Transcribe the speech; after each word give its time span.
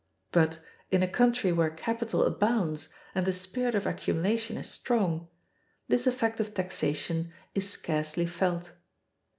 But, 0.31 0.57
in 0.89 1.03
a 1.03 1.07
country 1.07 1.51
where 1.51 1.69
capital 1.69 2.23
abounds 2.23 2.89
and 3.13 3.23
the 3.23 3.31
spirit 3.31 3.75
of 3.75 3.85
accumulation 3.85 4.57
is 4.57 4.67
strong, 4.67 5.27
this 5.89 6.07
effect 6.07 6.39
of 6.39 6.55
taxation 6.55 7.31
is 7.53 7.69
scarcely 7.69 8.25
felt. 8.25 8.71